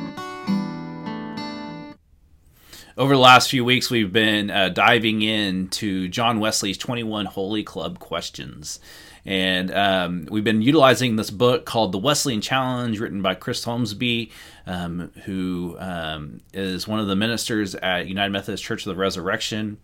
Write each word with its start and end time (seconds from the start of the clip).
Over 2.96 3.12
the 3.12 3.20
last 3.20 3.50
few 3.50 3.66
weeks, 3.66 3.90
we've 3.90 4.10
been 4.10 4.50
uh, 4.50 4.70
diving 4.70 5.20
into 5.20 6.08
John 6.08 6.40
Wesley's 6.40 6.78
21 6.78 7.26
Holy 7.26 7.64
Club 7.64 7.98
questions. 7.98 8.80
And 9.28 9.70
um, 9.74 10.26
we've 10.30 10.42
been 10.42 10.62
utilizing 10.62 11.16
this 11.16 11.30
book 11.30 11.66
called 11.66 11.92
The 11.92 11.98
Wesleyan 11.98 12.40
Challenge, 12.40 12.98
written 12.98 13.20
by 13.20 13.34
Chris 13.34 13.62
Folmsbee, 13.62 14.30
um, 14.66 15.12
who 15.26 15.76
um, 15.78 16.40
is 16.54 16.88
one 16.88 16.98
of 16.98 17.08
the 17.08 17.14
ministers 17.14 17.74
at 17.74 18.08
United 18.08 18.32
Methodist 18.32 18.64
Church 18.64 18.86
of 18.86 18.94
the 18.94 18.98
Resurrection. 18.98 19.76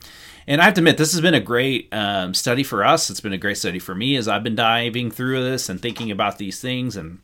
And 0.46 0.62
I 0.62 0.64
have 0.64 0.72
to 0.74 0.80
admit, 0.80 0.96
this 0.96 1.12
has 1.12 1.20
been 1.20 1.34
a 1.34 1.40
great 1.40 1.92
um, 1.92 2.32
study 2.32 2.62
for 2.62 2.82
us. 2.86 3.10
It's 3.10 3.20
been 3.20 3.34
a 3.34 3.38
great 3.38 3.58
study 3.58 3.78
for 3.78 3.94
me 3.94 4.16
as 4.16 4.28
I've 4.28 4.42
been 4.42 4.54
diving 4.54 5.10
through 5.10 5.44
this 5.44 5.68
and 5.68 5.78
thinking 5.78 6.10
about 6.10 6.38
these 6.38 6.58
things 6.58 6.96
and 6.96 7.18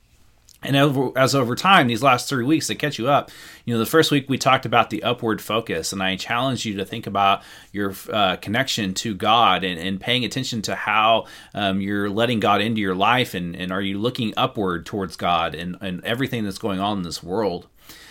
and 0.63 0.77
over, 0.77 1.17
as 1.17 1.35
over 1.35 1.55
time, 1.55 1.87
these 1.87 2.03
last 2.03 2.29
three 2.29 2.45
weeks 2.45 2.67
to 2.67 2.75
catch 2.75 2.99
you 2.99 3.09
up, 3.09 3.31
you 3.65 3.73
know, 3.73 3.79
the 3.79 3.87
first 3.87 4.11
week 4.11 4.29
we 4.29 4.37
talked 4.37 4.67
about 4.67 4.91
the 4.91 5.03
upward 5.03 5.41
focus, 5.41 5.93
and 5.93 6.03
I 6.03 6.17
challenged 6.17 6.65
you 6.65 6.77
to 6.77 6.85
think 6.85 7.07
about 7.07 7.43
your 7.73 7.95
uh, 8.13 8.37
connection 8.37 8.93
to 8.95 9.15
God 9.15 9.65
and, 9.65 9.81
and, 9.81 10.01
paying 10.01 10.25
attention 10.25 10.63
to 10.63 10.75
how 10.75 11.27
um, 11.55 11.81
you're 11.81 12.11
letting 12.11 12.41
God 12.41 12.61
into 12.61 12.81
your 12.81 12.95
life, 12.95 13.35
and, 13.35 13.57
and 13.57 13.73
are 13.73 13.81
you 13.81 13.99
looking 13.99 14.35
upward 14.37 14.87
towards 14.87 15.17
God 15.17 15.55
and, 15.55 15.77
and 15.81 16.05
everything 16.05 16.45
that's 16.45 16.59
going 16.59 16.81
on 16.81 16.99
in 16.99 17.03
this 17.05 17.23
world. 17.23 17.67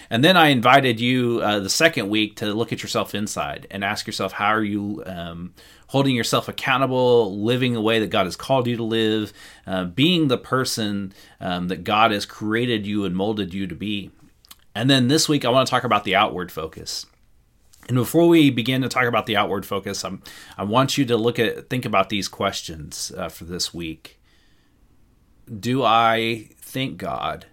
And 0.09 0.23
then 0.23 0.35
I 0.35 0.47
invited 0.47 0.99
you 0.99 1.39
uh, 1.43 1.59
the 1.59 1.69
second 1.69 2.09
week 2.09 2.37
to 2.37 2.53
look 2.53 2.73
at 2.73 2.81
yourself 2.81 3.13
inside 3.13 3.67
and 3.69 3.83
ask 3.83 4.07
yourself, 4.07 4.33
how 4.33 4.47
are 4.47 4.63
you 4.63 5.03
um, 5.05 5.53
holding 5.87 6.15
yourself 6.15 6.47
accountable, 6.47 7.39
living 7.39 7.73
the 7.73 7.81
way 7.81 7.99
that 7.99 8.09
God 8.09 8.25
has 8.25 8.35
called 8.35 8.67
you 8.67 8.77
to 8.77 8.83
live, 8.83 9.33
uh, 9.67 9.85
being 9.85 10.27
the 10.27 10.37
person 10.37 11.13
um, 11.39 11.67
that 11.67 11.83
God 11.83 12.11
has 12.11 12.25
created 12.25 12.87
you 12.87 13.05
and 13.05 13.15
molded 13.15 13.53
you 13.53 13.67
to 13.67 13.75
be. 13.75 14.11
And 14.75 14.89
then 14.89 15.07
this 15.07 15.27
week, 15.27 15.45
I 15.45 15.49
want 15.49 15.67
to 15.67 15.71
talk 15.71 15.83
about 15.83 16.03
the 16.03 16.15
outward 16.15 16.51
focus. 16.51 17.05
And 17.87 17.97
before 17.97 18.27
we 18.27 18.51
begin 18.51 18.83
to 18.83 18.87
talk 18.87 19.05
about 19.05 19.25
the 19.25 19.35
outward 19.35 19.65
focus, 19.65 20.05
I'm, 20.05 20.21
I 20.57 20.63
want 20.63 20.97
you 20.97 21.05
to 21.05 21.17
look 21.17 21.39
at 21.39 21.69
think 21.71 21.85
about 21.85 22.09
these 22.09 22.27
questions 22.27 23.11
uh, 23.17 23.29
for 23.29 23.45
this 23.45 23.73
week. 23.73 24.19
Do 25.59 25.83
I 25.83 26.49
thank 26.61 26.97
God 26.97 27.47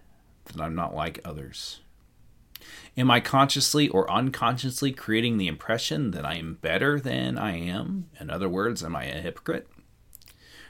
that 0.45 0.61
I'm 0.61 0.75
not 0.75 0.93
like 0.93 1.19
others? 1.25 1.79
Am 2.97 3.11
I 3.11 3.19
consciously 3.19 3.87
or 3.89 4.09
unconsciously 4.09 4.91
creating 4.91 5.37
the 5.37 5.47
impression 5.47 6.11
that 6.11 6.25
I 6.25 6.35
am 6.35 6.57
better 6.61 6.99
than 6.99 7.37
I 7.37 7.57
am? 7.57 8.09
In 8.19 8.29
other 8.29 8.49
words, 8.49 8.83
am 8.83 8.95
I 8.95 9.05
a 9.05 9.21
hypocrite? 9.21 9.67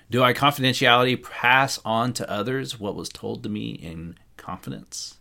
Do 0.09 0.23
I 0.23 0.33
confidentiality 0.33 1.21
pass 1.21 1.79
on 1.83 2.13
to 2.13 2.29
others 2.29 2.79
what 2.79 2.95
was 2.95 3.09
told 3.09 3.43
to 3.43 3.49
me 3.49 3.71
in 3.71 4.17
confidence? 4.37 5.17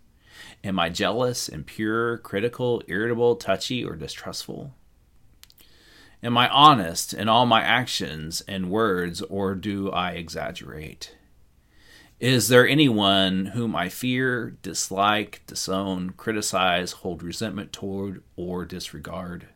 Am 0.62 0.78
I 0.78 0.88
jealous, 0.88 1.48
impure, 1.48 2.19
critical, 2.19 2.82
irritable, 2.86 3.36
touchy, 3.36 3.84
or 3.84 3.97
distrustful? 3.97 4.74
Am 6.22 6.36
I 6.36 6.48
honest 6.48 7.14
in 7.14 7.28
all 7.28 7.47
my 7.47 7.62
actions 7.62 8.42
and 8.48 8.70
words, 8.70 9.22
or 9.22 9.54
do 9.54 9.91
I 9.91 10.12
exaggerate? 10.12 11.14
Is 12.19 12.48
there 12.48 12.67
anyone 12.67 13.47
whom 13.47 13.77
I 13.77 13.91
fear, 13.91 14.56
dislike, 14.62 15.42
disown, 15.47 16.11
criticize, 16.17 16.92
hold 16.92 17.22
resentment 17.22 17.75
toward, 17.75 18.22
or 18.36 18.64
disregard? 18.64 19.48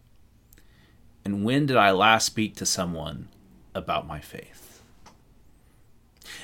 And 1.24 1.42
when 1.42 1.64
did 1.64 1.78
I 1.78 1.90
last 1.92 2.26
speak 2.26 2.56
to 2.56 2.66
someone 2.66 3.28
about 3.74 4.06
my 4.06 4.20
faith? 4.20 4.82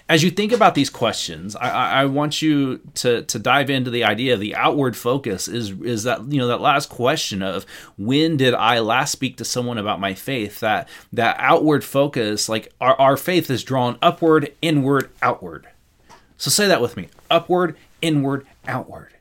As 0.09 0.23
you 0.23 0.31
think 0.31 0.53
about 0.53 0.75
these 0.75 0.89
questions, 0.89 1.55
I, 1.55 1.69
I, 1.71 2.05
want 2.07 2.41
you 2.41 2.81
to, 2.95 3.23
to 3.23 3.39
dive 3.39 3.69
into 3.69 3.91
the 3.91 4.05
idea 4.05 4.35
of 4.35 4.41
the 4.41 4.55
outward 4.55 4.97
focus 4.97 5.49
is 5.49 5.71
is 5.71 6.05
that 6.05 6.31
you 6.33 6.39
know 6.39 6.47
that 6.47 6.61
last 6.61 6.89
question 6.89 7.43
of 7.43 7.67
when 7.99 8.37
did 8.37 8.55
I 8.55 8.79
last 8.79 9.13
speak 9.13 9.37
to 9.39 9.45
someone 9.45 9.79
about 9.79 10.01
my 10.01 10.15
faith? 10.15 10.61
That 10.61 10.89
that 11.13 11.37
outward 11.39 11.85
focus, 11.85 12.49
like 12.49 12.73
our, 12.81 12.95
our 13.01 13.17
faith 13.17 13.51
is 13.51 13.65
drawn 13.65 13.99
upward, 14.01 14.53
inward, 14.63 15.11
outward 15.23 15.67
so 16.37 16.51
say 16.51 16.67
that 16.69 16.81
with 16.81 16.97
me. 16.97 17.09
Upward, 17.31 17.77
inward, 18.03 18.47
outward 18.67 19.16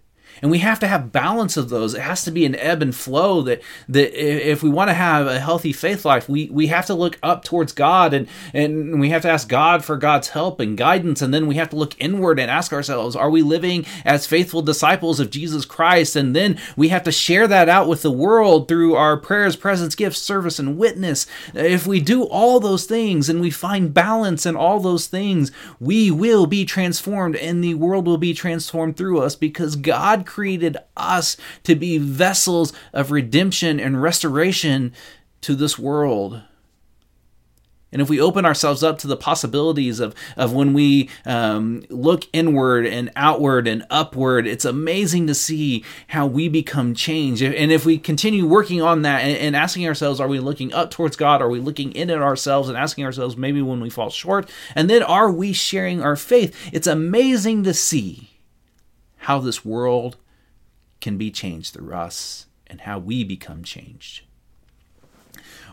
and 0.45 0.51
we 0.51 0.59
have 0.59 0.79
to 0.79 0.88
have 0.88 1.11
balance 1.11 1.57
of 1.57 1.69
those. 1.69 1.95
It 1.95 2.01
has 2.01 2.23
to 2.25 2.29
be 2.29 2.45
an 2.45 2.56
ebb 2.57 2.83
and 2.83 2.95
flow 2.95 3.41
that 3.41 3.63
that 3.89 4.13
if 4.16 4.61
we 4.61 4.69
want 4.69 4.91
to 4.91 4.94
have 4.94 5.25
a 5.25 5.39
healthy 5.39 5.73
faith 5.73 6.06
life 6.06 6.29
we 6.29 6.51
we 6.51 6.67
have 6.67 6.85
to 6.85 6.94
look 6.94 7.17
up 7.23 7.44
towards 7.44 7.73
god 7.73 8.13
and 8.13 8.28
and 8.53 9.00
we 9.00 9.09
have 9.09 9.23
to 9.23 9.28
ask 9.28 9.50
god 9.50 9.83
for 9.83 9.97
god's 9.97 10.28
help 10.29 10.59
and 10.59 10.78
guidance. 10.78 11.23
And 11.23 11.33
then 11.33 11.47
we 11.47 11.56
have 11.56 11.72
to 11.72 11.75
look 11.75 11.95
inward 12.00 12.39
and 12.39 12.51
ask 12.51 12.72
ourselves 12.73 13.16
are 13.16 13.31
we 13.31 13.41
living 13.41 13.88
as 14.06 14.28
faithful 14.28 14.61
disciples 14.61 15.19
of 15.19 15.31
jesus 15.31 15.66
christ? 15.66 16.16
And 16.16 16.35
then 16.35 16.59
we 16.77 16.89
have 16.89 17.01
to 17.06 17.12
share 17.12 17.47
that 17.47 17.67
out 17.67 17.88
with 17.88 18.03
the 18.03 18.12
world 18.12 18.67
through 18.67 18.94
our 18.94 19.17
prayers 19.17 19.56
presence 19.56 19.95
gifts 19.95 20.22
service 20.22 20.59
and 20.59 20.77
witness. 20.77 21.25
If 21.56 21.88
we 21.88 22.00
do 22.00 22.22
all 22.22 22.59
those 22.59 22.85
things 22.85 23.29
and 23.29 23.41
we 23.41 23.50
find 23.50 23.95
balance 23.95 24.45
in 24.45 24.56
all 24.56 24.79
those 24.79 25.07
things 25.07 25.51
we 25.79 26.12
will 26.12 26.45
be 26.45 26.66
transformed 26.66 27.35
and 27.35 27.63
the 27.63 27.73
world 27.73 28.06
will 28.06 28.19
be 28.19 28.35
transformed 28.35 28.95
through 28.95 29.22
us 29.22 29.35
because 29.35 29.75
god 29.75 30.27
created 30.35 30.75
us 30.97 31.38
to 31.63 31.75
be 31.75 31.97
vessels 31.97 32.73
of 32.91 33.09
redemption 33.09 33.79
and 33.79 34.01
restoration 34.01 34.91
to 35.40 35.56
this 35.56 35.79
world. 35.79 36.41
And 37.94 38.01
if 38.01 38.09
we 38.09 38.19
open 38.19 38.44
ourselves 38.44 38.84
up 38.84 38.97
to 38.97 39.07
the 39.07 39.16
possibilities 39.16 40.01
of, 40.01 40.13
of 40.35 40.51
when 40.51 40.74
we 40.74 41.09
um, 41.25 41.85
look 41.90 42.25
inward 42.34 42.85
and 42.85 43.09
outward 43.16 43.66
and 43.66 43.85
upward, 43.90 44.45
it's 44.45 44.66
amazing 44.66 45.28
to 45.28 45.34
see 45.34 45.85
how 46.07 46.28
we 46.28 46.50
become 46.50 46.94
changed. 46.94 47.41
And 47.41 47.72
if 47.72 47.85
we 47.85 47.97
continue 47.97 48.45
working 48.45 48.81
on 48.81 49.03
that 49.03 49.22
and, 49.22 49.38
and 49.38 49.56
asking 49.56 49.88
ourselves, 49.88 50.19
are 50.19 50.28
we 50.28 50.41
looking 50.41 50.74
up 50.74 50.91
towards 50.91 51.16
God? 51.16 51.41
Are 51.41 51.50
we 51.50 51.62
looking 51.62 51.94
in 51.94 52.09
at 52.09 52.22
ourselves 52.22 52.68
and 52.68 52.78
asking 52.78 53.06
ourselves 53.06 53.38
maybe 53.38 53.62
when 53.62 53.79
we 53.79 53.90
fall 53.90 54.09
short? 54.09 54.50
And 54.75 54.90
then 54.90 55.01
are 55.01 55.31
we 55.31 55.53
sharing 55.53 56.01
our 56.01 56.18
faith? 56.18 56.53
It's 56.74 56.88
amazing 56.88 57.63
to 57.63 57.74
see 57.74 58.31
how 59.19 59.40
this 59.40 59.63
world 59.63 60.18
can 61.05 61.17
be 61.19 61.29
changed 61.29 61.71
through 61.75 61.93
us 61.93 62.47
and 62.66 62.81
how 62.81 62.97
we 62.97 63.23
become 63.23 63.63
changed. 63.63 64.23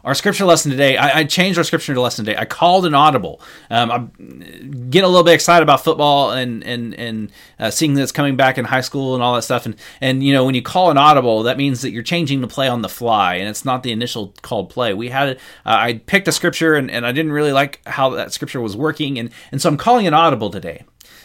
Our 0.04 0.14
scripture 0.14 0.44
lesson 0.44 0.70
today, 0.70 0.98
I, 0.98 1.20
I 1.20 1.24
changed 1.24 1.56
our 1.56 1.64
scripture 1.64 1.98
lesson 1.98 2.26
today. 2.26 2.36
I 2.36 2.44
called 2.44 2.84
an 2.84 2.92
audible. 2.92 3.40
Um, 3.70 3.90
I'm 3.90 4.90
getting 4.90 5.06
a 5.06 5.08
little 5.08 5.24
bit 5.24 5.32
excited 5.32 5.62
about 5.62 5.82
football 5.82 6.32
and 6.32 6.62
and 6.64 6.92
and 6.96 7.32
uh, 7.58 7.70
seeing 7.70 7.94
that's 7.94 8.12
coming 8.12 8.36
back 8.36 8.58
in 8.58 8.66
high 8.66 8.82
school 8.82 9.14
and 9.14 9.22
all 9.22 9.34
that 9.36 9.42
stuff. 9.42 9.64
And 9.64 9.74
and 10.02 10.22
you 10.22 10.34
know 10.34 10.44
when 10.44 10.54
you 10.54 10.60
call 10.60 10.90
an 10.90 10.98
audible, 10.98 11.44
that 11.44 11.56
means 11.56 11.80
that 11.80 11.92
you're 11.92 12.02
changing 12.02 12.42
the 12.42 12.48
play 12.48 12.68
on 12.68 12.82
the 12.82 12.90
fly, 12.90 13.36
and 13.36 13.48
it's 13.48 13.64
not 13.64 13.84
the 13.84 13.92
initial 13.92 14.34
called 14.42 14.68
play. 14.68 14.92
We 14.92 15.08
had 15.08 15.28
uh, 15.30 15.36
I 15.64 15.94
picked 16.04 16.28
a 16.28 16.32
scripture 16.32 16.74
and, 16.74 16.90
and 16.90 17.06
I 17.06 17.12
didn't 17.12 17.32
really 17.32 17.52
like 17.52 17.80
how 17.86 18.10
that 18.10 18.34
scripture 18.34 18.60
was 18.60 18.76
working, 18.76 19.18
and 19.18 19.30
and 19.50 19.62
so 19.62 19.70
I'm 19.70 19.78
calling 19.78 20.06
an 20.06 20.12
audible 20.12 20.50
today. 20.50 20.84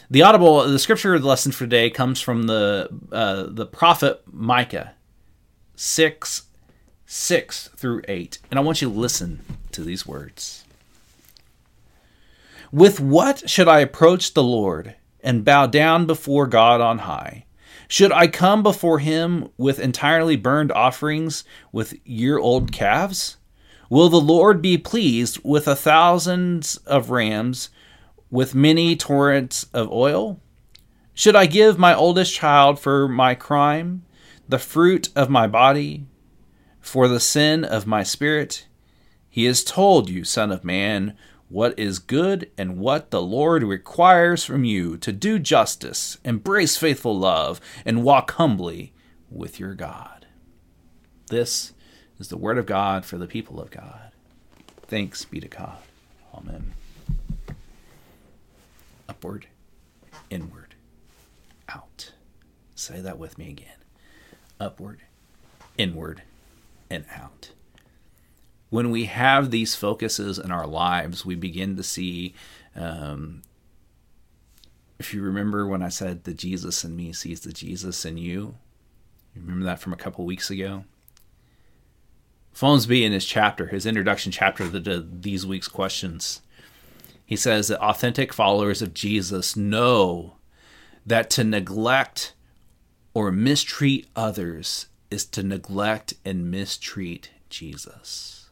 The 0.09 0.21
audible, 0.21 0.65
the 0.65 0.79
scripture 0.79 1.19
lesson 1.19 1.51
for 1.51 1.65
today 1.65 1.89
comes 1.89 2.21
from 2.21 2.43
the 2.43 2.87
uh, 3.11 3.47
the 3.49 3.65
prophet 3.65 4.21
Micah, 4.31 4.93
six 5.75 6.43
six 7.05 7.69
through 7.75 8.03
eight, 8.07 8.39
and 8.49 8.57
I 8.57 8.63
want 8.63 8.81
you 8.81 8.89
to 8.89 8.97
listen 8.97 9.41
to 9.73 9.83
these 9.83 10.07
words. 10.07 10.63
With 12.71 13.01
what 13.01 13.49
should 13.49 13.67
I 13.67 13.79
approach 13.79 14.33
the 14.33 14.43
Lord 14.43 14.95
and 15.19 15.43
bow 15.43 15.67
down 15.67 16.05
before 16.05 16.47
God 16.47 16.79
on 16.79 16.99
high? 16.99 17.45
Should 17.89 18.13
I 18.13 18.27
come 18.27 18.63
before 18.63 18.99
him 18.99 19.49
with 19.57 19.77
entirely 19.77 20.37
burned 20.37 20.71
offerings 20.71 21.43
with 21.73 21.99
year 22.05 22.37
old 22.37 22.71
calves? 22.71 23.37
Will 23.89 24.07
the 24.07 24.21
Lord 24.21 24.61
be 24.61 24.77
pleased 24.77 25.39
with 25.43 25.67
a 25.67 25.75
thousands 25.75 26.77
of 26.77 27.09
rams 27.09 27.69
with 28.29 28.55
many 28.55 28.95
torrents 28.95 29.67
of 29.73 29.91
oil? 29.91 30.39
Should 31.13 31.35
I 31.35 31.45
give 31.45 31.79
my 31.79 31.95
oldest 31.95 32.33
child 32.33 32.79
for 32.79 33.07
my 33.07 33.35
crime, 33.35 34.03
the 34.47 34.59
fruit 34.59 35.09
of 35.15 35.29
my 35.29 35.47
body, 35.47 36.05
for 36.79 37.07
the 37.07 37.19
sin 37.19 37.63
of 37.63 37.87
my 37.87 38.03
spirit? 38.03 38.67
He 39.29 39.45
has 39.45 39.63
told 39.63 40.09
you, 40.09 40.23
Son 40.23 40.51
of 40.51 40.63
Man, 40.63 41.17
what 41.49 41.77
is 41.79 41.99
good 41.99 42.51
and 42.57 42.77
what 42.77 43.11
the 43.11 43.21
Lord 43.21 43.63
requires 43.63 44.43
from 44.43 44.63
you 44.63 44.97
to 44.97 45.11
do 45.11 45.39
justice, 45.39 46.17
embrace 46.23 46.75
faithful 46.77 47.17
love, 47.17 47.61
and 47.85 48.03
walk 48.03 48.31
humbly 48.31 48.93
with 49.29 49.59
your 49.59 49.73
God. 49.73 50.27
This 51.29 51.73
is 52.19 52.27
the 52.27 52.37
word 52.37 52.57
of 52.57 52.65
God 52.65 53.05
for 53.05 53.17
the 53.17 53.27
people 53.27 53.59
of 53.59 53.71
God. 53.71 54.11
Thanks 54.87 55.25
be 55.25 55.39
to 55.39 55.47
God. 55.47 55.77
Amen 56.33 56.76
upward, 59.17 59.47
inward, 60.29 60.75
out. 61.67 62.11
Say 62.75 63.01
that 63.01 63.17
with 63.17 63.39
me 63.39 63.49
again. 63.49 63.79
Upward, 64.59 65.01
inward 65.75 66.21
and 66.91 67.03
out. 67.11 67.49
When 68.69 68.91
we 68.91 69.05
have 69.05 69.49
these 69.49 69.73
focuses 69.73 70.37
in 70.37 70.51
our 70.51 70.67
lives, 70.67 71.25
we 71.25 71.33
begin 71.33 71.77
to 71.77 71.83
see. 71.83 72.35
Um, 72.75 73.41
if 74.99 75.15
you 75.15 75.23
remember 75.23 75.65
when 75.65 75.81
I 75.81 75.89
said 75.89 76.23
the 76.23 76.33
Jesus 76.35 76.83
in 76.83 76.95
me 76.95 77.11
sees 77.11 77.39
the 77.39 77.51
Jesus 77.51 78.05
in 78.05 78.17
you, 78.17 78.55
you 79.33 79.41
remember 79.41 79.65
that 79.65 79.79
from 79.79 79.93
a 79.93 79.97
couple 79.97 80.25
weeks 80.25 80.51
ago? 80.51 80.83
Folmsbee 82.53 83.03
in 83.03 83.13
his 83.13 83.25
chapter, 83.25 83.67
his 83.67 83.87
introduction 83.87 84.31
chapter 84.31 84.69
to 84.69 84.79
the, 84.79 85.07
these 85.11 85.43
week's 85.43 85.67
questions, 85.67 86.41
he 87.27 87.35
says 87.35 87.67
that 87.67 87.81
authentic 87.81 88.31
followers 88.31 88.81
of 88.81 88.93
Jesus 88.93 89.57
know 89.57 90.37
that 91.05 91.29
to 91.31 91.43
neglect 91.43 92.33
or 93.13 93.33
mistreat 93.33 94.07
others 94.15 94.85
is 95.11 95.25
to 95.25 95.43
neglect 95.43 96.13
and 96.23 96.49
mistreat 96.49 97.29
Jesus. 97.49 98.49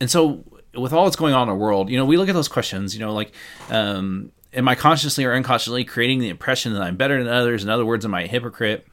And 0.00 0.10
so, 0.10 0.42
with 0.74 0.94
all 0.94 1.04
that's 1.04 1.16
going 1.16 1.34
on 1.34 1.42
in 1.42 1.54
the 1.54 1.60
world, 1.62 1.90
you 1.90 1.98
know, 1.98 2.06
we 2.06 2.16
look 2.16 2.30
at 2.30 2.34
those 2.34 2.48
questions, 2.48 2.94
you 2.94 3.00
know, 3.00 3.12
like, 3.12 3.34
um, 3.68 4.32
am 4.54 4.66
I 4.66 4.74
consciously 4.76 5.26
or 5.26 5.34
unconsciously 5.34 5.84
creating 5.84 6.20
the 6.20 6.30
impression 6.30 6.72
that 6.72 6.80
I'm 6.80 6.96
better 6.96 7.22
than 7.22 7.30
others? 7.30 7.62
In 7.62 7.68
other 7.68 7.84
words, 7.84 8.06
am 8.06 8.14
I 8.14 8.22
a 8.22 8.26
hypocrite? 8.26 8.86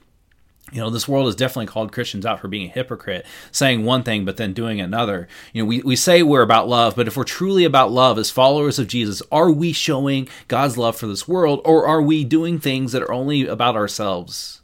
You 0.72 0.82
know 0.82 0.90
this 0.90 1.08
world 1.08 1.26
has 1.26 1.36
definitely 1.36 1.66
called 1.66 1.92
christians 1.92 2.26
out 2.26 2.40
for 2.40 2.48
being 2.48 2.68
a 2.68 2.74
hypocrite 2.74 3.26
saying 3.52 3.86
one 3.86 4.04
thing 4.04 4.26
but 4.26 4.38
then 4.38 4.54
doing 4.54 4.82
another. 4.82 5.28
You 5.54 5.64
know 5.64 5.68
we, 5.68 5.82
we 5.82 5.96
say 5.96 6.24
we're 6.24 6.42
about 6.42 6.68
love 6.68 6.96
but 6.96 7.08
if 7.08 7.16
we're 7.16 7.24
truly 7.24 7.64
about 7.64 7.92
love 7.92 8.18
as 8.18 8.30
followers 8.30 8.78
of 8.80 8.88
jesus 8.88 9.22
are 9.32 9.52
we 9.52 9.72
showing 9.72 10.28
god's 10.48 10.78
love 10.78 10.98
for 10.98 11.08
this 11.08 11.28
world 11.28 11.62
or 11.64 11.88
are 11.88 12.02
we 12.02 12.24
doing 12.24 12.60
things 12.60 12.92
that 12.92 13.02
are 13.02 13.12
only 13.12 13.48
about 13.48 13.76
ourselves? 13.76 14.62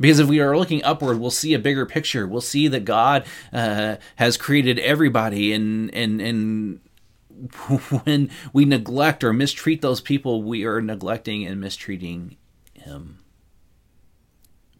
Because 0.00 0.18
if 0.18 0.28
we 0.28 0.40
are 0.40 0.56
looking 0.56 0.84
upward 0.84 1.18
we'll 1.18 1.30
see 1.30 1.54
a 1.54 1.58
bigger 1.58 1.86
picture. 1.86 2.26
We'll 2.26 2.40
see 2.40 2.68
that 2.68 2.84
god 2.84 3.26
uh, 3.52 3.96
has 4.16 4.36
created 4.36 4.78
everybody 4.78 5.52
and 5.52 5.92
and 5.94 6.20
and 6.20 6.80
when 8.04 8.30
we 8.52 8.64
neglect 8.64 9.24
or 9.24 9.32
mistreat 9.32 9.82
those 9.82 10.00
people 10.00 10.42
we 10.42 10.64
are 10.64 10.80
neglecting 10.80 11.44
and 11.44 11.60
mistreating 11.60 12.36
him 12.74 13.18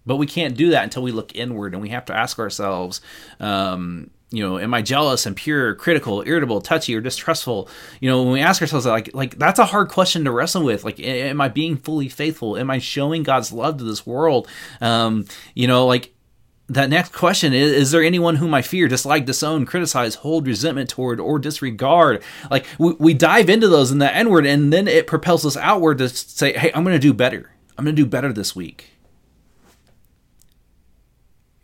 but 0.07 0.17
we 0.17 0.27
can't 0.27 0.57
do 0.57 0.71
that 0.71 0.85
until 0.85 1.03
we 1.03 1.13
look 1.13 1.35
inward 1.35 1.73
and 1.73 1.83
we 1.83 1.91
have 1.91 2.05
to 2.07 2.17
ask 2.17 2.39
ourselves, 2.39 3.01
um, 3.41 4.11
you 4.31 4.47
know, 4.47 4.59
am 4.59 4.75
I 4.75 4.83
jealous, 4.83 5.27
impure, 5.27 5.75
critical, 5.75 6.25
irritable, 6.27 6.61
touchy, 6.61 6.95
or 6.97 7.01
distrustful? 7.01 7.69
You 8.01 8.11
know, 8.11 8.23
when 8.23 8.33
we 8.33 8.41
ask 8.41 8.61
ourselves 8.61 8.85
that, 8.85 8.91
like, 8.91 9.15
like 9.15 9.39
that's 9.39 9.61
a 9.61 9.65
hard 9.65 9.89
question 9.89 10.25
to 10.25 10.33
wrestle 10.33 10.65
with. 10.65 10.85
Like, 10.85 10.99
am 10.99 11.41
I 11.41 11.49
being 11.49 11.77
fully 11.77 12.09
faithful? 12.09 12.57
Am 12.57 12.71
I 12.71 12.79
showing 12.79 13.23
God's 13.23 13.53
love 13.53 13.79
to 13.79 13.85
this 13.85 14.05
world? 14.05 14.49
Um, 14.81 15.27
you 15.55 15.69
know, 15.69 15.87
like 15.87 16.15
that 16.69 16.89
next 16.89 17.13
question 17.13 17.53
is 17.53 17.73
is 17.73 17.91
there 17.91 18.03
anyone 18.03 18.37
whom 18.37 18.55
i 18.55 18.63
fear 18.63 18.89
dislike 18.89 19.27
disown 19.27 19.67
criticize 19.67 20.15
hold 20.17 20.47
resentment 20.47 20.89
toward 20.89 21.21
or 21.21 21.39
disregard 21.39 22.23
like 22.51 22.65
we, 22.79 22.95
we 22.95 23.13
dive 23.13 23.51
into 23.51 23.69
those 23.69 23.91
in 23.91 23.99
the 23.99 24.15
n 24.15 24.31
word 24.31 24.47
and 24.47 24.73
then 24.73 24.89
it 24.89 25.07
propels 25.07 25.45
us 25.45 25.59
outward 25.59 25.99
to 25.99 26.09
say 26.09 26.57
hey 26.57 26.73
i'm 26.75 26.83
going 26.83 26.97
to 26.97 26.99
do 26.99 27.13
better 27.13 27.51
i'm 27.77 27.85
going 27.85 27.95
to 27.95 28.03
do 28.03 28.09
better 28.09 28.33
this 28.33 28.57
week 28.57 28.94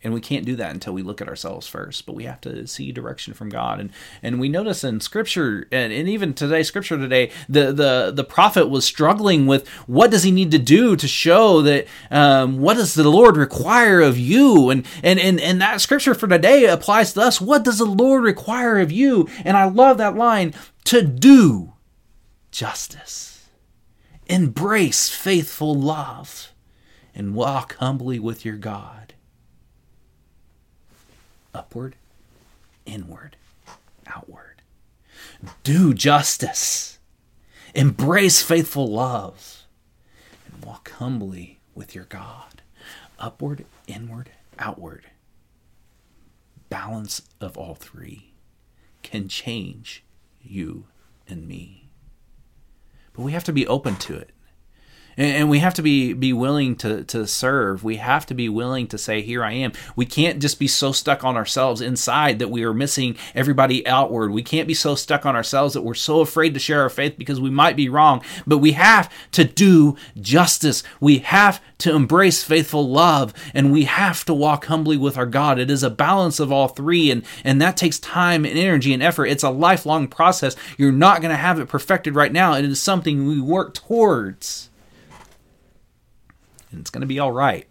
and 0.03 0.13
we 0.13 0.21
can't 0.21 0.45
do 0.45 0.55
that 0.55 0.71
until 0.71 0.93
we 0.93 1.01
look 1.01 1.21
at 1.21 1.27
ourselves 1.27 1.67
first 1.67 2.05
but 2.05 2.15
we 2.15 2.23
have 2.23 2.41
to 2.41 2.65
see 2.67 2.91
direction 2.91 3.33
from 3.33 3.49
god. 3.49 3.79
And 3.79 3.91
and 4.23 4.39
we 4.39 4.49
notice 4.49 4.83
in 4.83 4.99
scripture 4.99 5.67
and, 5.71 5.91
and 5.93 6.07
even 6.09 6.33
today 6.33 6.63
scripture 6.63 6.97
today 6.97 7.31
the 7.47 7.71
the 7.71 8.11
the 8.13 8.23
prophet 8.23 8.67
was 8.67 8.85
struggling 8.85 9.45
with 9.45 9.67
what 9.87 10.11
does 10.11 10.23
he 10.23 10.31
need 10.31 10.51
to 10.51 10.59
do 10.59 10.95
to 10.95 11.07
show 11.07 11.61
that 11.61 11.87
um, 12.09 12.59
what 12.59 12.75
does 12.75 12.93
the 12.93 13.09
lord 13.09 13.37
require 13.37 14.01
of 14.01 14.17
you? 14.17 14.69
And 14.69 14.85
and 15.03 15.19
and 15.19 15.39
and 15.39 15.61
that 15.61 15.81
scripture 15.81 16.13
for 16.13 16.27
today 16.27 16.65
applies 16.65 17.13
to 17.13 17.21
us. 17.21 17.41
What 17.41 17.63
does 17.63 17.79
the 17.79 17.85
lord 17.85 18.23
require 18.23 18.79
of 18.79 18.91
you? 18.91 19.27
And 19.43 19.57
i 19.57 19.65
love 19.65 19.97
that 19.97 20.15
line 20.15 20.53
to 20.85 21.01
do 21.01 21.73
justice. 22.51 23.49
Embrace 24.27 25.09
faithful 25.09 25.75
love 25.75 26.53
and 27.13 27.35
walk 27.35 27.75
humbly 27.77 28.19
with 28.19 28.45
your 28.45 28.55
god 28.55 29.10
upward, 31.53 31.95
inward, 32.85 33.37
outward. 34.07 34.61
Do 35.63 35.93
justice, 35.93 36.99
embrace 37.73 38.41
faithful 38.41 38.87
love, 38.87 39.63
and 40.45 40.63
walk 40.63 40.91
humbly 40.91 41.59
with 41.75 41.95
your 41.95 42.05
God. 42.05 42.61
Upward, 43.19 43.65
inward, 43.87 44.31
outward. 44.57 45.05
Balance 46.69 47.21
of 47.39 47.57
all 47.57 47.75
three 47.75 48.33
can 49.03 49.27
change 49.27 50.03
you 50.41 50.85
and 51.27 51.47
me. 51.47 51.89
But 53.13 53.23
we 53.23 53.33
have 53.33 53.43
to 53.45 53.53
be 53.53 53.67
open 53.67 53.95
to 53.97 54.15
it 54.15 54.31
and, 55.17 55.35
and 55.35 55.49
we 55.49 55.59
have 55.59 55.73
to 55.75 55.81
be 55.81 56.13
be 56.13 56.33
willing 56.33 56.75
to 56.77 57.03
to 57.05 57.27
serve. 57.27 57.83
We 57.83 57.97
have 57.97 58.25
to 58.27 58.33
be 58.33 58.49
willing 58.49 58.87
to 58.87 58.97
say 58.97 59.21
here 59.21 59.43
i 59.43 59.53
am. 59.53 59.73
We 59.95 60.05
can't 60.05 60.41
just 60.41 60.59
be 60.59 60.67
so 60.67 60.91
stuck 60.91 61.23
on 61.23 61.37
ourselves 61.37 61.81
inside 61.81 62.39
that 62.39 62.49
we 62.49 62.63
are 62.63 62.73
missing 62.73 63.17
everybody 63.35 63.85
outward. 63.87 64.31
We 64.31 64.43
can't 64.43 64.67
be 64.67 64.73
so 64.73 64.95
stuck 64.95 65.25
on 65.25 65.35
ourselves 65.35 65.73
that 65.73 65.81
we're 65.81 65.93
so 65.93 66.21
afraid 66.21 66.53
to 66.53 66.59
share 66.59 66.81
our 66.81 66.89
faith 66.89 67.17
because 67.17 67.39
we 67.39 67.49
might 67.49 67.75
be 67.75 67.89
wrong. 67.89 68.21
But 68.47 68.59
we 68.59 68.73
have 68.73 69.11
to 69.31 69.43
do 69.43 69.95
justice. 70.19 70.83
We 70.99 71.19
have 71.19 71.61
to 71.79 71.95
embrace 71.95 72.43
faithful 72.43 72.87
love 72.87 73.33
and 73.53 73.71
we 73.71 73.85
have 73.85 74.23
to 74.25 74.33
walk 74.33 74.65
humbly 74.65 74.97
with 74.97 75.17
our 75.17 75.25
god. 75.25 75.59
It 75.59 75.71
is 75.71 75.83
a 75.83 75.89
balance 75.89 76.39
of 76.39 76.51
all 76.51 76.67
three 76.67 77.11
and 77.11 77.23
and 77.43 77.61
that 77.61 77.77
takes 77.77 77.99
time 77.99 78.45
and 78.45 78.57
energy 78.57 78.93
and 78.93 79.03
effort. 79.03 79.25
It's 79.25 79.43
a 79.43 79.49
lifelong 79.49 80.07
process. 80.07 80.55
You're 80.77 80.91
not 80.91 81.21
going 81.21 81.31
to 81.31 81.37
have 81.37 81.59
it 81.59 81.67
perfected 81.67 82.15
right 82.15 82.31
now. 82.31 82.53
It 82.53 82.65
is 82.65 82.81
something 82.81 83.27
we 83.27 83.41
work 83.41 83.73
towards 83.73 84.70
and 86.71 86.79
it's 86.79 86.89
going 86.89 87.01
to 87.01 87.07
be 87.07 87.19
all 87.19 87.31
right. 87.31 87.67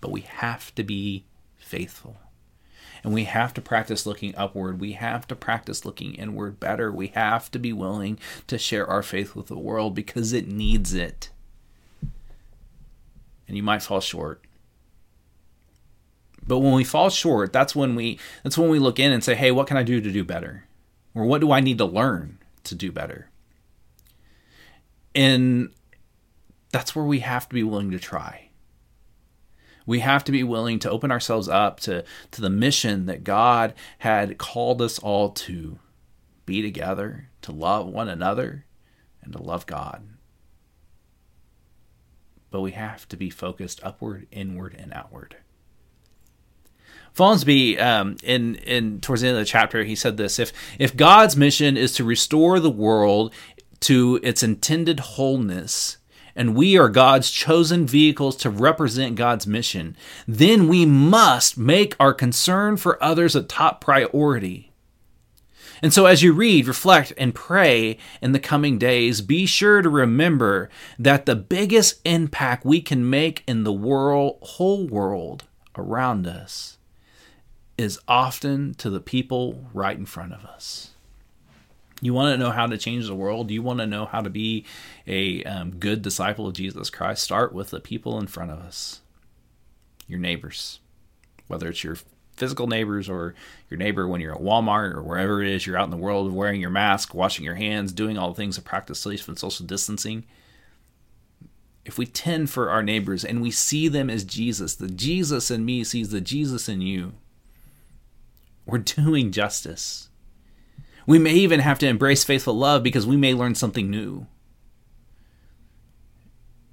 But 0.00 0.10
we 0.10 0.22
have 0.22 0.74
to 0.74 0.82
be 0.82 1.26
faithful. 1.56 2.16
And 3.04 3.12
we 3.12 3.24
have 3.24 3.52
to 3.54 3.60
practice 3.60 4.06
looking 4.06 4.34
upward. 4.36 4.80
We 4.80 4.92
have 4.92 5.26
to 5.28 5.36
practice 5.36 5.84
looking 5.84 6.14
inward 6.14 6.60
better. 6.60 6.92
We 6.92 7.08
have 7.08 7.50
to 7.50 7.58
be 7.58 7.72
willing 7.72 8.18
to 8.46 8.58
share 8.58 8.86
our 8.86 9.02
faith 9.02 9.34
with 9.34 9.48
the 9.48 9.58
world 9.58 9.94
because 9.94 10.32
it 10.32 10.46
needs 10.46 10.94
it. 10.94 11.30
And 13.48 13.56
you 13.56 13.62
might 13.62 13.82
fall 13.82 14.00
short. 14.00 14.44
But 16.46 16.60
when 16.60 16.72
we 16.72 16.84
fall 16.84 17.10
short, 17.10 17.52
that's 17.52 17.74
when 17.74 17.94
we 17.94 18.18
that's 18.42 18.58
when 18.58 18.68
we 18.68 18.78
look 18.78 18.98
in 18.98 19.12
and 19.12 19.22
say, 19.22 19.34
"Hey, 19.34 19.52
what 19.52 19.66
can 19.66 19.76
I 19.76 19.82
do 19.82 20.00
to 20.00 20.10
do 20.10 20.24
better?" 20.24 20.64
Or 21.14 21.24
what 21.24 21.40
do 21.40 21.52
I 21.52 21.60
need 21.60 21.78
to 21.78 21.84
learn 21.84 22.38
to 22.64 22.74
do 22.74 22.90
better? 22.90 23.28
And 25.14 25.70
that's 26.72 26.96
where 26.96 27.04
we 27.04 27.20
have 27.20 27.48
to 27.48 27.54
be 27.54 27.62
willing 27.62 27.90
to 27.92 27.98
try. 27.98 28.48
We 29.86 30.00
have 30.00 30.24
to 30.24 30.32
be 30.32 30.42
willing 30.42 30.78
to 30.80 30.90
open 30.90 31.10
ourselves 31.10 31.48
up 31.48 31.80
to, 31.80 32.04
to 32.30 32.40
the 32.40 32.50
mission 32.50 33.06
that 33.06 33.24
God 33.24 33.74
had 33.98 34.38
called 34.38 34.80
us 34.80 34.98
all 34.98 35.30
to 35.30 35.78
be 36.46 36.62
together, 36.62 37.28
to 37.42 37.52
love 37.52 37.86
one 37.86 38.08
another, 38.08 38.64
and 39.22 39.32
to 39.32 39.42
love 39.42 39.66
God. 39.66 40.02
But 42.50 42.60
we 42.60 42.72
have 42.72 43.08
to 43.08 43.16
be 43.16 43.30
focused 43.30 43.80
upward, 43.82 44.26
inward, 44.30 44.76
and 44.78 44.92
outward. 44.92 45.36
Folmsbee, 47.14 47.78
um, 47.80 48.16
in 48.22 48.54
in 48.56 49.00
towards 49.00 49.20
the 49.22 49.28
end 49.28 49.36
of 49.36 49.42
the 49.42 49.46
chapter, 49.46 49.84
he 49.84 49.94
said 49.94 50.16
this: 50.16 50.38
if 50.38 50.52
if 50.78 50.96
God's 50.96 51.36
mission 51.36 51.76
is 51.76 51.92
to 51.94 52.04
restore 52.04 52.58
the 52.58 52.70
world 52.70 53.34
to 53.80 54.18
its 54.22 54.42
intended 54.42 55.00
wholeness, 55.00 55.98
and 56.34 56.54
we 56.54 56.76
are 56.78 56.88
God's 56.88 57.30
chosen 57.30 57.86
vehicles 57.86 58.36
to 58.36 58.50
represent 58.50 59.16
God's 59.16 59.46
mission, 59.46 59.96
then 60.26 60.68
we 60.68 60.86
must 60.86 61.58
make 61.58 61.94
our 62.00 62.14
concern 62.14 62.76
for 62.76 63.02
others 63.02 63.36
a 63.36 63.42
top 63.42 63.80
priority. 63.80 64.72
And 65.82 65.92
so, 65.92 66.06
as 66.06 66.22
you 66.22 66.32
read, 66.32 66.68
reflect, 66.68 67.12
and 67.18 67.34
pray 67.34 67.98
in 68.20 68.30
the 68.30 68.38
coming 68.38 68.78
days, 68.78 69.20
be 69.20 69.46
sure 69.46 69.82
to 69.82 69.88
remember 69.88 70.70
that 70.96 71.26
the 71.26 71.34
biggest 71.34 72.00
impact 72.04 72.64
we 72.64 72.80
can 72.80 73.10
make 73.10 73.42
in 73.48 73.64
the 73.64 73.72
world, 73.72 74.38
whole 74.42 74.86
world 74.86 75.44
around 75.76 76.28
us 76.28 76.78
is 77.76 77.98
often 78.06 78.74
to 78.74 78.90
the 78.90 79.00
people 79.00 79.66
right 79.74 79.98
in 79.98 80.06
front 80.06 80.32
of 80.32 80.44
us. 80.44 80.91
You 82.02 82.12
want 82.12 82.34
to 82.34 82.36
know 82.36 82.50
how 82.50 82.66
to 82.66 82.76
change 82.76 83.06
the 83.06 83.14
world? 83.14 83.52
You 83.52 83.62
want 83.62 83.78
to 83.78 83.86
know 83.86 84.06
how 84.06 84.20
to 84.22 84.28
be 84.28 84.66
a 85.06 85.44
um, 85.44 85.70
good 85.76 86.02
disciple 86.02 86.48
of 86.48 86.54
Jesus 86.54 86.90
Christ? 86.90 87.22
Start 87.22 87.52
with 87.54 87.70
the 87.70 87.78
people 87.78 88.18
in 88.18 88.26
front 88.26 88.50
of 88.50 88.58
us, 88.58 89.02
your 90.08 90.18
neighbors, 90.18 90.80
whether 91.46 91.68
it's 91.68 91.84
your 91.84 91.96
physical 92.32 92.66
neighbors 92.66 93.08
or 93.08 93.36
your 93.70 93.78
neighbor 93.78 94.08
when 94.08 94.20
you're 94.20 94.34
at 94.34 94.40
Walmart 94.42 94.94
or 94.94 95.02
wherever 95.02 95.40
it 95.40 95.48
is 95.48 95.64
you're 95.64 95.76
out 95.76 95.84
in 95.84 95.90
the 95.92 95.96
world 95.96 96.32
wearing 96.32 96.60
your 96.60 96.70
mask, 96.70 97.14
washing 97.14 97.44
your 97.44 97.54
hands, 97.54 97.92
doing 97.92 98.18
all 98.18 98.30
the 98.30 98.34
things 98.34 98.56
to 98.56 98.62
practice 98.62 98.98
safe 98.98 99.28
and 99.28 99.38
social 99.38 99.64
distancing. 99.64 100.24
if 101.84 101.98
we 101.98 102.06
tend 102.06 102.50
for 102.50 102.68
our 102.68 102.82
neighbors 102.82 103.24
and 103.24 103.42
we 103.42 103.50
see 103.52 103.86
them 103.86 104.10
as 104.10 104.24
Jesus, 104.24 104.74
the 104.74 104.88
Jesus 104.88 105.52
in 105.52 105.64
me 105.64 105.84
sees 105.84 106.10
the 106.10 106.20
Jesus 106.20 106.68
in 106.68 106.80
you, 106.80 107.12
we're 108.66 108.78
doing 108.78 109.30
justice. 109.30 110.08
We 111.06 111.18
may 111.18 111.32
even 111.34 111.60
have 111.60 111.78
to 111.80 111.86
embrace 111.88 112.24
faithful 112.24 112.54
love 112.54 112.82
because 112.82 113.06
we 113.06 113.16
may 113.16 113.34
learn 113.34 113.54
something 113.54 113.90
new. 113.90 114.26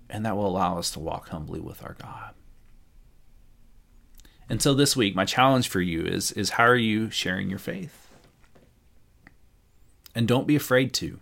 And 0.09 0.25
that 0.25 0.35
will 0.35 0.47
allow 0.47 0.77
us 0.77 0.91
to 0.91 0.99
walk 0.99 1.29
humbly 1.29 1.59
with 1.59 1.83
our 1.83 1.95
God. 2.01 2.33
And 4.49 4.61
so 4.61 4.73
this 4.73 4.95
week, 4.95 5.15
my 5.15 5.25
challenge 5.25 5.67
for 5.67 5.81
you 5.81 6.03
is, 6.05 6.31
is 6.31 6.51
how 6.51 6.63
are 6.63 6.75
you 6.75 7.11
sharing 7.11 7.49
your 7.49 7.59
faith? 7.59 8.07
And 10.15 10.27
don't 10.27 10.47
be 10.47 10.55
afraid 10.55 10.93
to. 10.95 11.19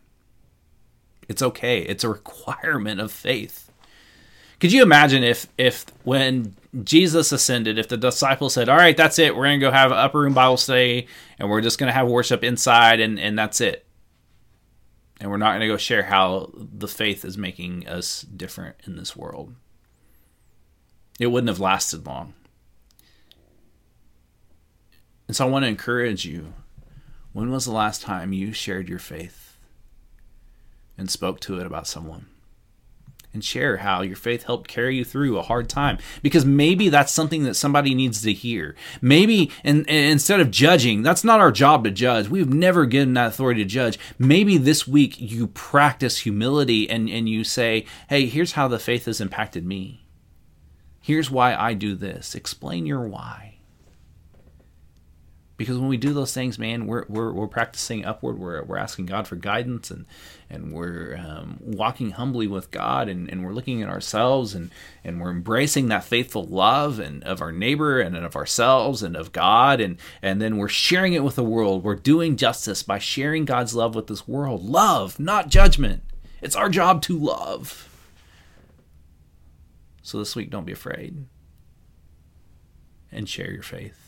It's 1.27 1.41
okay. 1.41 1.81
It's 1.81 2.05
a 2.05 2.09
requirement 2.09 3.01
of 3.01 3.11
faith. 3.11 3.69
Could 4.59 4.71
you 4.71 4.81
imagine 4.81 5.23
if 5.23 5.47
if 5.57 5.85
when 6.03 6.55
Jesus 6.83 7.31
ascended, 7.31 7.77
if 7.77 7.87
the 7.87 7.97
disciples 7.97 8.53
said, 8.53 8.69
"All 8.69 8.77
right, 8.77 8.97
that's 8.97 9.19
it. 9.19 9.35
We're 9.35 9.45
going 9.45 9.59
to 9.59 9.65
go 9.65 9.71
have 9.71 9.91
an 9.91 9.97
upper 9.97 10.19
room 10.19 10.33
Bible 10.33 10.57
study, 10.57 11.07
and 11.37 11.49
we're 11.49 11.61
just 11.61 11.77
going 11.77 11.87
to 11.87 11.93
have 11.93 12.07
worship 12.07 12.43
inside, 12.43 12.99
and 12.99 13.19
and 13.19 13.37
that's 13.37 13.61
it, 13.61 13.85
and 15.19 15.29
we're 15.29 15.37
not 15.37 15.51
going 15.51 15.61
to 15.61 15.67
go 15.67 15.77
share 15.77 16.03
how 16.03 16.51
the 16.55 16.87
faith 16.87 17.23
is 17.23 17.37
making 17.37 17.87
us 17.87 18.23
different 18.23 18.75
in 18.85 18.95
this 18.95 19.15
world." 19.15 19.53
It 21.19 21.27
wouldn't 21.27 21.49
have 21.49 21.59
lasted 21.59 22.05
long. 22.05 22.33
And 25.27 25.35
so 25.35 25.47
I 25.47 25.49
want 25.49 25.63
to 25.63 25.69
encourage 25.69 26.25
you. 26.25 26.53
When 27.33 27.51
was 27.51 27.65
the 27.65 27.71
last 27.71 28.01
time 28.01 28.33
you 28.33 28.53
shared 28.53 28.87
your 28.87 28.99
faith 28.99 29.57
and 30.97 31.09
spoke 31.09 31.39
to 31.41 31.59
it 31.59 31.65
about 31.65 31.87
someone? 31.87 32.27
And 33.37 33.45
share 33.45 33.77
how 33.77 34.01
your 34.01 34.15
faith 34.15 34.43
helped 34.43 34.67
carry 34.67 34.97
you 34.97 35.05
through 35.05 35.37
a 35.37 35.43
hard 35.43 35.69
time. 35.69 35.99
Because 36.23 36.43
maybe 36.43 36.89
that's 36.89 37.13
something 37.13 37.43
that 37.43 37.53
somebody 37.53 37.93
needs 37.93 38.23
to 38.23 38.33
hear. 38.33 38.75
Maybe 38.99 39.51
and, 39.63 39.85
instead 39.87 40.39
of 40.39 40.49
judging 40.49 41.03
that's 41.03 41.23
not 41.23 41.39
our 41.39 41.51
job 41.51 41.83
to 41.83 41.91
judge. 41.91 42.29
We've 42.29 42.51
never 42.51 42.87
given 42.87 43.13
that 43.13 43.27
authority 43.27 43.63
to 43.63 43.69
judge. 43.69 43.99
Maybe 44.17 44.57
this 44.57 44.87
week 44.87 45.15
you 45.19 45.47
practice 45.47 46.19
humility 46.19 46.89
and 46.89 47.07
and 47.09 47.29
you 47.29 47.43
say 47.43 47.85
hey 48.09 48.25
here's 48.25 48.53
how 48.53 48.67
the 48.67 48.79
faith 48.79 49.05
has 49.05 49.21
impacted 49.21 49.65
me. 49.65 50.07
Here's 50.99 51.29
why 51.29 51.53
i 51.55 51.75
do 51.75 51.93
this. 51.93 52.33
Explain 52.33 52.87
your 52.87 53.07
why 53.07 53.46
because 55.57 55.79
when 55.79 55.89
we 55.89 55.97
do 55.97 56.13
those 56.13 56.33
things, 56.33 56.59
man, 56.59 56.85
we're 56.85 57.05
we're, 57.09 57.31
we're 57.33 57.47
practicing 57.47 58.05
upward. 58.05 58.37
We're, 58.37 58.63
we're 58.63 58.77
asking 58.77 59.07
God 59.07 59.27
for 59.27 59.35
guidance, 59.35 59.89
and 59.89 60.05
and 60.49 60.71
we're 60.71 61.17
um, 61.17 61.57
walking 61.59 62.11
humbly 62.11 62.45
with 62.45 62.69
God, 62.69 63.09
and, 63.09 63.29
and 63.29 63.43
we're 63.43 63.53
looking 63.53 63.81
at 63.81 63.89
ourselves, 63.89 64.53
and 64.53 64.69
and 65.03 65.19
we're 65.19 65.31
embracing 65.31 65.87
that 65.87 66.03
faithful 66.03 66.45
love 66.45 66.99
and 66.99 67.23
of 67.23 67.41
our 67.41 67.51
neighbor 67.51 67.99
and 67.99 68.15
of 68.15 68.35
ourselves 68.35 69.01
and 69.01 69.15
of 69.15 69.31
God, 69.31 69.81
and 69.81 69.97
and 70.21 70.39
then 70.39 70.57
we're 70.57 70.67
sharing 70.67 71.13
it 71.13 71.23
with 71.23 71.35
the 71.35 71.43
world. 71.43 71.83
We're 71.83 71.95
doing 71.95 72.37
justice 72.37 72.83
by 72.83 72.99
sharing 72.99 73.45
God's 73.45 73.73
love 73.73 73.95
with 73.95 74.07
this 74.07 74.27
world. 74.27 74.63
Love, 74.63 75.19
not 75.19 75.49
judgment. 75.49 76.03
It's 76.39 76.55
our 76.55 76.69
job 76.69 77.01
to 77.03 77.17
love. 77.17 77.83
So 80.03 80.19
this 80.19 80.35
week, 80.35 80.51
don't 80.51 80.65
be 80.65 80.71
afraid, 80.71 81.25
and 83.11 83.27
share 83.27 83.51
your 83.51 83.63
faith 83.63 84.06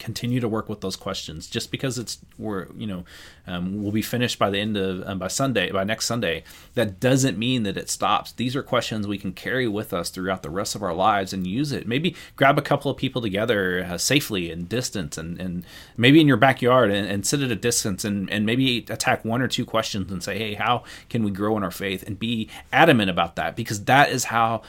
continue 0.00 0.40
to 0.40 0.48
work 0.48 0.68
with 0.68 0.80
those 0.80 0.96
questions. 0.96 1.46
Just 1.46 1.70
because 1.70 1.98
it's 1.98 2.18
we're 2.38 2.66
you 2.76 2.86
know 2.86 3.04
um, 3.46 3.82
we'll 3.82 3.92
be 3.92 4.02
finished 4.02 4.38
by 4.38 4.50
the 4.50 4.58
end 4.58 4.76
of 4.76 5.06
um, 5.06 5.18
by 5.20 5.28
Sunday 5.28 5.70
by 5.70 5.84
next 5.84 6.06
Sunday, 6.06 6.42
that 6.74 6.98
doesn't 6.98 7.38
mean 7.38 7.62
that 7.62 7.76
it 7.76 7.88
stops. 7.88 8.32
These 8.32 8.56
are 8.56 8.62
questions 8.62 9.06
we 9.06 9.18
can 9.18 9.32
carry 9.32 9.68
with 9.68 9.92
us 9.92 10.10
throughout 10.10 10.42
the 10.42 10.50
rest 10.50 10.74
of 10.74 10.82
our 10.82 10.94
lives 10.94 11.32
and 11.32 11.46
use 11.46 11.70
it. 11.70 11.86
Maybe 11.86 12.16
grab 12.34 12.58
a 12.58 12.62
couple 12.62 12.90
of 12.90 12.96
people 12.96 13.22
together 13.22 13.86
uh, 13.88 13.98
safely 13.98 14.50
and 14.50 14.68
distance, 14.68 15.16
and 15.16 15.38
and 15.40 15.64
maybe 15.96 16.20
in 16.20 16.26
your 16.26 16.36
backyard 16.36 16.90
and, 16.90 17.06
and 17.06 17.24
sit 17.24 17.42
at 17.42 17.52
a 17.52 17.56
distance 17.56 18.04
and 18.04 18.28
and 18.30 18.44
maybe 18.44 18.78
attack 18.88 19.24
one 19.24 19.42
or 19.42 19.48
two 19.48 19.64
questions 19.64 20.10
and 20.10 20.24
say, 20.24 20.38
hey, 20.38 20.54
how 20.54 20.82
can 21.08 21.22
we 21.22 21.30
grow 21.30 21.56
in 21.56 21.62
our 21.62 21.70
faith 21.70 22.02
and 22.06 22.18
be 22.18 22.48
adamant 22.72 23.10
about 23.10 23.36
that 23.36 23.54
because 23.54 23.84
that 23.84 24.10
is 24.10 24.24
how 24.24 24.62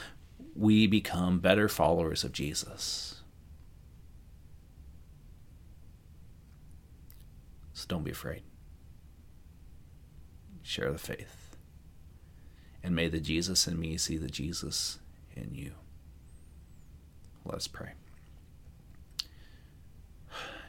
we 0.54 0.86
become 0.86 1.38
better 1.38 1.68
followers 1.68 2.24
of 2.24 2.32
Jesus. 2.32 3.11
So 7.82 7.86
don't 7.88 8.04
be 8.04 8.12
afraid. 8.12 8.42
Share 10.62 10.92
the 10.92 10.98
faith. 10.98 11.56
And 12.80 12.94
may 12.94 13.08
the 13.08 13.18
Jesus 13.18 13.66
in 13.66 13.80
me 13.80 13.96
see 13.96 14.16
the 14.16 14.28
Jesus 14.28 15.00
in 15.34 15.52
you. 15.52 15.72
Let 17.44 17.56
us 17.56 17.66
pray. 17.66 17.94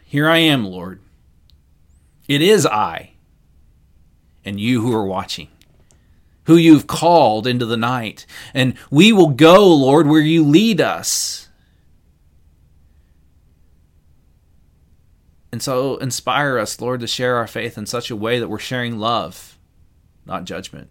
Here 0.03 0.27
I 0.27 0.39
am, 0.39 0.65
Lord. 0.65 1.01
It 2.27 2.41
is 2.41 2.65
I 2.65 3.11
and 4.43 4.59
you 4.59 4.81
who 4.81 4.91
are 4.95 5.05
watching, 5.05 5.49
who 6.45 6.55
you've 6.55 6.87
called 6.87 7.45
into 7.45 7.67
the 7.67 7.77
night. 7.77 8.25
And 8.55 8.73
we 8.89 9.13
will 9.13 9.29
go, 9.29 9.67
Lord, 9.67 10.07
where 10.07 10.19
you 10.19 10.43
lead 10.43 10.81
us. 10.81 11.42
And 15.53 15.61
so 15.61 15.97
inspire 15.97 16.57
us, 16.57 16.81
Lord, 16.81 17.01
to 17.01 17.05
share 17.05 17.35
our 17.35 17.45
faith 17.45 17.77
in 17.77 17.85
such 17.85 18.09
a 18.09 18.15
way 18.15 18.39
that 18.39 18.47
we're 18.47 18.57
sharing 18.57 18.97
love, 18.97 19.59
not 20.25 20.45
judgment. 20.45 20.89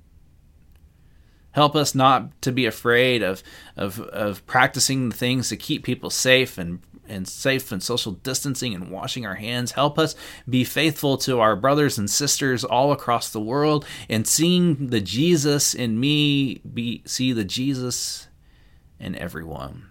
Help 1.50 1.74
us 1.74 1.96
not 1.96 2.40
to 2.42 2.52
be 2.52 2.64
afraid 2.64 3.24
of, 3.24 3.42
of, 3.76 3.98
of 3.98 4.46
practicing 4.46 5.08
the 5.08 5.16
things 5.16 5.48
to 5.48 5.56
keep 5.56 5.82
people 5.82 6.10
safe 6.10 6.58
and, 6.58 6.78
and 7.08 7.26
safe 7.26 7.72
and 7.72 7.82
social 7.82 8.12
distancing 8.12 8.72
and 8.72 8.92
washing 8.92 9.26
our 9.26 9.34
hands. 9.34 9.72
Help 9.72 9.98
us 9.98 10.14
be 10.48 10.62
faithful 10.62 11.16
to 11.16 11.40
our 11.40 11.56
brothers 11.56 11.98
and 11.98 12.08
sisters 12.08 12.62
all 12.62 12.92
across 12.92 13.30
the 13.30 13.40
world 13.40 13.84
and 14.08 14.28
seeing 14.28 14.90
the 14.90 15.00
Jesus 15.00 15.74
in 15.74 15.98
me, 15.98 16.60
be, 16.72 17.02
see 17.04 17.32
the 17.32 17.42
Jesus 17.44 18.28
in 19.00 19.16
everyone. 19.16 19.88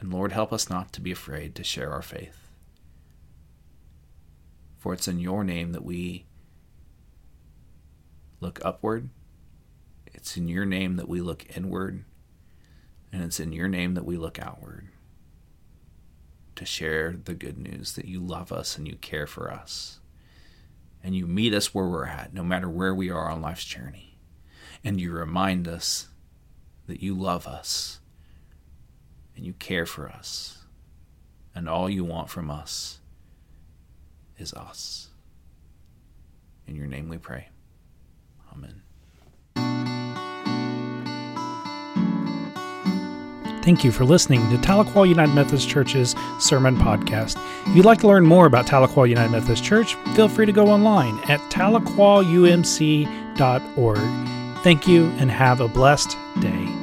And 0.00 0.12
Lord, 0.12 0.32
help 0.32 0.52
us 0.52 0.68
not 0.68 0.92
to 0.94 1.00
be 1.00 1.12
afraid 1.12 1.54
to 1.54 1.62
share 1.62 1.92
our 1.92 2.02
faith. 2.02 2.45
For 4.86 4.94
it's 4.94 5.08
in 5.08 5.18
your 5.18 5.42
name 5.42 5.72
that 5.72 5.84
we 5.84 6.26
look 8.38 8.60
upward. 8.64 9.10
It's 10.06 10.36
in 10.36 10.46
your 10.46 10.64
name 10.64 10.94
that 10.94 11.08
we 11.08 11.20
look 11.20 11.44
inward. 11.56 12.04
And 13.10 13.24
it's 13.24 13.40
in 13.40 13.50
your 13.50 13.66
name 13.66 13.94
that 13.94 14.04
we 14.04 14.16
look 14.16 14.38
outward 14.38 14.86
to 16.54 16.64
share 16.64 17.16
the 17.24 17.34
good 17.34 17.58
news 17.58 17.94
that 17.94 18.04
you 18.04 18.20
love 18.20 18.52
us 18.52 18.78
and 18.78 18.86
you 18.86 18.94
care 18.94 19.26
for 19.26 19.50
us. 19.50 19.98
And 21.02 21.16
you 21.16 21.26
meet 21.26 21.52
us 21.52 21.74
where 21.74 21.88
we're 21.88 22.06
at, 22.06 22.32
no 22.32 22.44
matter 22.44 22.68
where 22.68 22.94
we 22.94 23.10
are 23.10 23.28
on 23.28 23.42
life's 23.42 23.64
journey. 23.64 24.20
And 24.84 25.00
you 25.00 25.10
remind 25.10 25.66
us 25.66 26.10
that 26.86 27.02
you 27.02 27.16
love 27.16 27.48
us 27.48 27.98
and 29.34 29.44
you 29.44 29.54
care 29.54 29.84
for 29.84 30.08
us. 30.08 30.58
And 31.56 31.68
all 31.68 31.90
you 31.90 32.04
want 32.04 32.30
from 32.30 32.52
us 32.52 33.00
is 34.38 34.54
us. 34.54 35.08
In 36.66 36.74
your 36.76 36.86
name 36.86 37.08
we 37.08 37.18
pray. 37.18 37.48
Amen. 38.52 38.82
Thank 43.62 43.82
you 43.82 43.90
for 43.90 44.04
listening 44.04 44.48
to 44.50 44.58
Tahlequah 44.58 45.08
United 45.08 45.34
Methodist 45.34 45.68
Church's 45.68 46.14
Sermon 46.38 46.76
Podcast. 46.76 47.36
If 47.66 47.74
you'd 47.74 47.84
like 47.84 47.98
to 48.00 48.06
learn 48.06 48.24
more 48.24 48.46
about 48.46 48.66
Tahlequah 48.66 49.08
United 49.08 49.32
Methodist 49.32 49.64
Church, 49.64 49.96
feel 50.14 50.28
free 50.28 50.46
to 50.46 50.52
go 50.52 50.68
online 50.68 51.18
at 51.28 51.40
tahlequahumc.org. 51.50 53.98
Thank 54.62 54.86
you 54.86 55.06
and 55.18 55.32
have 55.32 55.60
a 55.60 55.66
blessed 55.66 56.16
day. 56.40 56.75